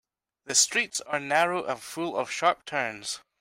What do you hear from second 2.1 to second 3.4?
of sharp turns.